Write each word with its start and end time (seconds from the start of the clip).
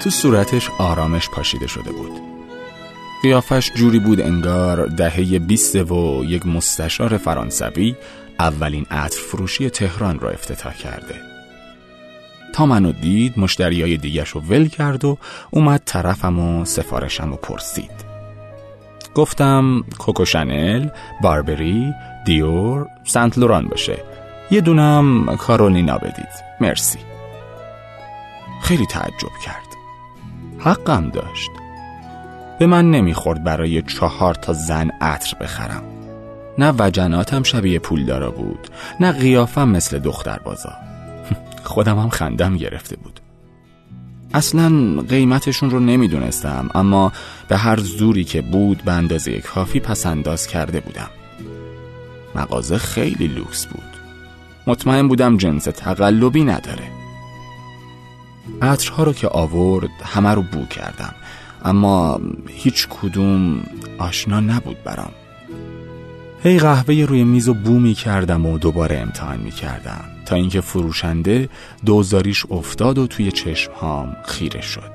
تو 0.00 0.10
صورتش 0.10 0.70
آرامش 0.78 1.28
پاشیده 1.30 1.66
شده 1.66 1.92
بود. 1.92 2.20
قیافش 3.22 3.70
جوری 3.74 3.98
بود 3.98 4.20
انگار 4.20 4.86
دهه 4.86 5.38
بیست 5.38 5.76
و 5.76 6.24
یک 6.24 6.46
مستشار 6.46 7.16
فرانسوی 7.16 7.96
اولین 8.38 8.86
عطر 8.90 9.18
فروشی 9.20 9.70
تهران 9.70 10.20
را 10.20 10.30
افتتاح 10.30 10.74
کرده. 10.74 11.14
تا 12.54 12.66
منو 12.66 12.92
دید 12.92 13.38
مشتریای 13.38 13.96
دیگش 13.96 14.28
رو 14.28 14.40
ول 14.40 14.68
کرد 14.68 15.04
و 15.04 15.18
اومد 15.50 15.82
طرفم 15.84 16.38
و 16.38 16.64
سفارشم 16.64 17.32
و 17.32 17.36
پرسید. 17.36 18.10
گفتم 19.14 19.84
کوکو 19.98 20.24
شنل، 20.24 20.88
باربری، 21.22 21.92
دیور، 22.24 22.86
سنت 23.04 23.38
لوران 23.38 23.68
باشه. 23.68 24.04
یه 24.50 24.60
دونم 24.60 25.36
کارولینا 25.36 25.98
بدید. 25.98 26.44
مرسی. 26.60 26.98
خیلی 28.62 28.86
تعجب 28.86 29.32
کرد. 29.44 29.69
حقم 30.60 31.10
داشت. 31.10 31.50
به 32.58 32.66
من 32.66 32.90
نمی‌خورد 32.90 33.44
برای 33.44 33.82
چهار 33.82 34.34
تا 34.34 34.52
زن 34.52 34.90
عطر 35.00 35.36
بخرم. 35.40 35.82
نه 36.58 36.74
وجناتم 36.78 37.42
شبیه 37.42 37.78
پولدارا 37.78 38.30
بود 38.30 38.68
نه 39.00 39.12
قیافم 39.12 39.68
مثل 39.68 39.98
دختر 39.98 40.38
بازا. 40.38 40.72
خودم 41.64 41.98
هم 41.98 42.08
خندم 42.08 42.56
گرفته 42.56 42.96
بود. 42.96 43.20
اصلا 44.34 45.00
قیمتشون 45.08 45.70
رو 45.70 45.80
نمی‌دونستم 45.80 46.70
اما 46.74 47.12
به 47.48 47.56
هر 47.56 47.76
زوری 47.80 48.24
که 48.24 48.42
بود 48.42 48.82
به 48.84 48.92
اندازه 48.92 49.40
کافی 49.40 49.80
پس 49.80 50.06
انداز 50.06 50.46
کرده 50.46 50.80
بودم. 50.80 51.10
مغازه 52.34 52.78
خیلی 52.78 53.26
لوکس 53.26 53.66
بود. 53.66 53.82
مطمئن 54.66 55.08
بودم 55.08 55.36
جنس 55.36 55.64
تقلبی 55.64 56.44
نداره. 56.44 56.99
عطرها 58.62 59.02
رو 59.02 59.12
که 59.12 59.28
آورد 59.28 59.90
همه 60.04 60.30
رو 60.30 60.42
بو 60.42 60.66
کردم. 60.66 61.14
اما 61.64 62.20
هیچ 62.48 62.88
کدوم 62.90 63.62
آشنا 63.98 64.40
نبود 64.40 64.84
برام. 64.84 65.12
هی 66.42 66.58
قهوه 66.58 66.94
روی 66.94 67.24
میز 67.24 67.48
و 67.48 67.54
بو 67.54 67.78
می 67.78 67.94
کردم 67.94 68.46
و 68.46 68.58
دوباره 68.58 68.98
امتحان 68.98 69.38
می 69.38 69.50
کردم. 69.50 70.04
تا 70.26 70.36
اینکه 70.36 70.60
فروشنده 70.60 71.48
دوزاریش 71.84 72.46
افتاد 72.50 72.98
و 72.98 73.06
توی 73.06 73.32
چشمهام 73.32 74.16
خیره 74.26 74.60
شد. 74.60 74.92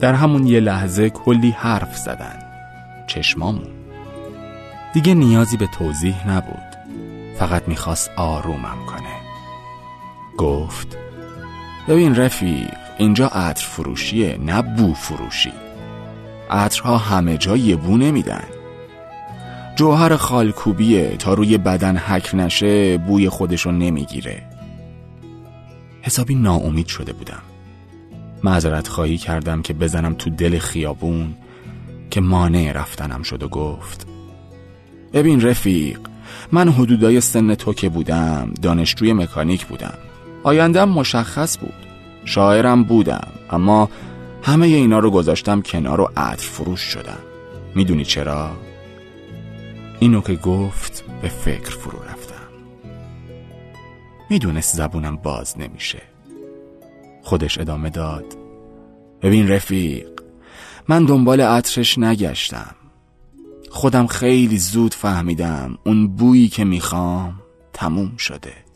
در 0.00 0.14
همون 0.14 0.46
یه 0.46 0.60
لحظه 0.60 1.10
کلی 1.10 1.50
حرف 1.50 1.96
زدن. 1.96 2.38
چشمامون. 3.06 3.68
دیگه 4.94 5.14
نیازی 5.14 5.56
به 5.56 5.66
توضیح 5.66 6.30
نبود. 6.30 6.68
فقط 7.38 7.68
می‌خواست 7.68 8.10
آرومم 8.16 8.78
کنه. 8.86 9.14
گفت 10.38 10.96
ببین 11.88 12.16
رفیق 12.16 12.70
اینجا 12.98 13.26
عطر 13.26 13.66
فروشیه 13.66 14.38
نه 14.44 14.62
بو 14.62 14.94
فروشی. 14.94 15.52
عطرها 16.50 16.98
همه 16.98 17.36
جا 17.36 17.56
یه 17.56 17.76
بو 17.76 17.96
نمیدن. 17.96 18.44
جوهر 19.76 20.16
خالکوبیه 20.16 21.16
تا 21.16 21.34
روی 21.34 21.58
بدن 21.58 21.96
حک 21.96 22.34
نشه 22.34 22.98
بوی 22.98 23.28
خودشو 23.28 23.70
نمی‌گیره. 23.70 24.42
حسابی 26.02 26.34
ناامید 26.34 26.86
شده 26.86 27.12
بودم. 27.12 27.42
معذرت 28.44 28.88
خواهی 28.88 29.18
کردم 29.18 29.62
که 29.62 29.72
بزنم 29.72 30.14
تو 30.14 30.30
دل 30.30 30.58
خیابون 30.58 31.34
که 32.10 32.20
مانع 32.20 32.72
رفتنم 32.72 33.22
شد 33.22 33.42
و 33.42 33.48
گفت 33.48 34.06
ببین 35.12 35.40
رفیق 35.40 35.98
من 36.52 36.68
حدودای 36.68 37.20
سن 37.20 37.54
تو 37.54 37.74
که 37.74 37.88
بودم 37.88 38.54
دانشجوی 38.62 39.12
مکانیک 39.12 39.66
بودم. 39.66 39.94
آیندم 40.42 40.88
مشخص 40.88 41.58
بود. 41.58 41.74
شاعرم 42.24 42.84
بودم 42.84 43.28
اما 43.50 43.90
همه 44.42 44.66
اینا 44.66 44.98
رو 44.98 45.10
گذاشتم 45.10 45.60
کنار 45.60 46.00
و 46.00 46.10
عطر 46.16 46.48
فروش 46.48 46.80
شدم. 46.80 47.18
می‌دونی 47.74 48.04
چرا؟ 48.04 48.50
اینو 49.98 50.20
که 50.20 50.34
گفت 50.34 51.04
به 51.22 51.28
فکر 51.28 51.70
فرو 51.70 51.98
رفتم. 52.02 52.34
می‌دونست 54.30 54.76
زبونم 54.76 55.16
باز 55.16 55.58
نمیشه. 55.58 56.02
خودش 57.22 57.58
ادامه 57.58 57.90
داد. 57.90 58.24
ببین 59.22 59.48
رفیق 59.48 60.08
من 60.88 61.04
دنبال 61.04 61.40
عطرش 61.40 61.98
نگشتم. 61.98 62.74
خودم 63.70 64.06
خیلی 64.06 64.58
زود 64.58 64.94
فهمیدم 64.94 65.78
اون 65.84 66.08
بویی 66.08 66.48
که 66.48 66.64
می‌خوام 66.64 67.40
تموم 67.72 68.16
شده. 68.16 68.67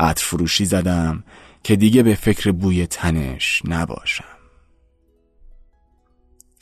عطر 0.00 0.24
فروشی 0.24 0.64
زدم 0.64 1.24
که 1.62 1.76
دیگه 1.76 2.02
به 2.02 2.14
فکر 2.14 2.52
بوی 2.52 2.86
تنش 2.86 3.62
نباشم. 3.64 4.24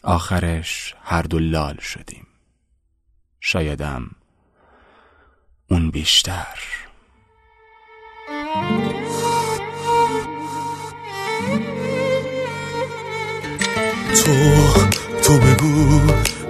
آخرش 0.05 0.95
هر 1.03 1.23
دو 1.23 1.39
لال 1.39 1.77
شدیم. 1.81 2.27
شایدم 3.41 4.11
اون 5.71 5.91
بیشتر. 5.91 6.59
تو 14.25 14.35
تو 15.23 15.39
بگو 15.39 16.01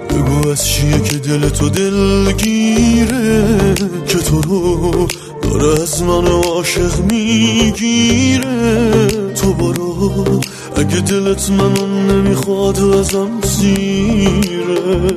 بگو 0.09 0.49
از 0.49 0.67
چیه 0.67 0.99
که 0.99 1.17
دل 1.17 1.49
تو 1.49 1.69
دلگیره 1.69 3.75
که 4.07 4.17
تو 4.17 4.41
رو 4.41 5.07
داره 5.41 5.81
از 5.81 6.03
من 6.03 6.27
عاشق 6.27 6.99
می‌گیره. 7.11 9.07
تو 9.35 9.53
برو. 9.53 10.41
اگه 10.75 10.99
دلت 10.99 11.49
منو 11.49 11.85
نمی‌خواد 11.87 12.79
ازم 12.79 13.29
سیره 13.41 15.09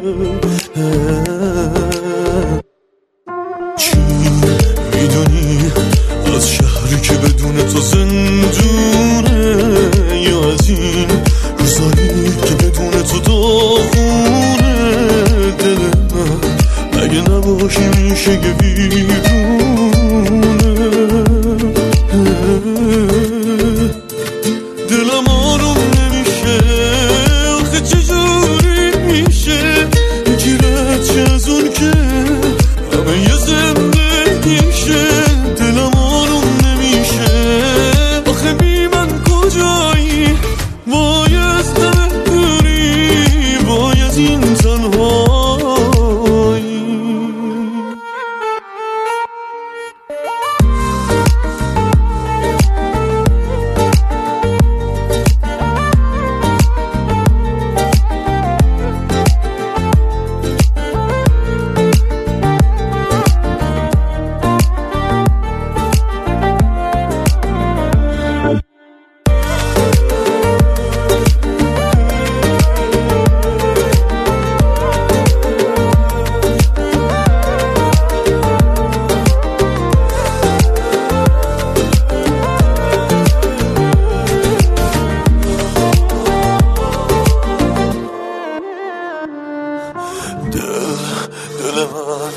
چی 3.76 3.98
می‌دونی؟ 4.94 5.72
دل 90.52 90.96
دل 91.58 91.78
من 91.84 92.32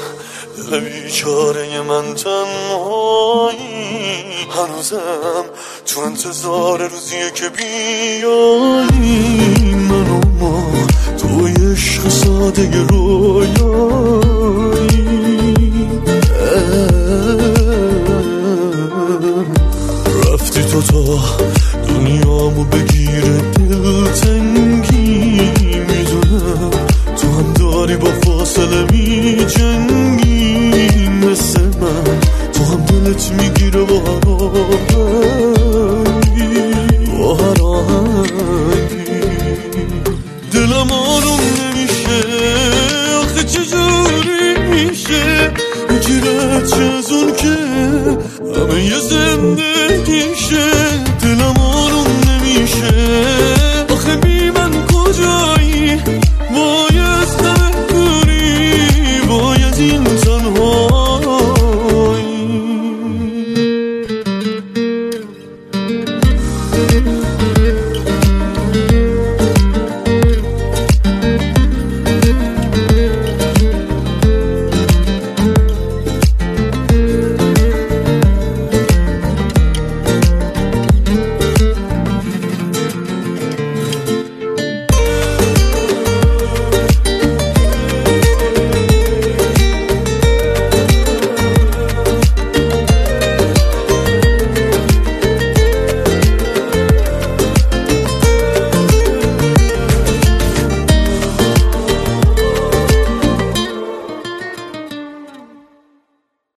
دل 0.58 0.80
بیچاره 0.80 1.82
من 1.82 2.16
تنهایی. 2.16 3.66
هنوزم 4.56 5.46
تو 5.86 6.00
انتظار 6.00 6.88
روزیه 6.88 7.32
که 7.36 7.50
بیایی. 7.50 8.86
منو 9.76 10.22
ما 10.40 10.64
توی 11.18 11.54
عشق 11.72 12.10
ساده 12.10 12.88
رو 12.88 13.05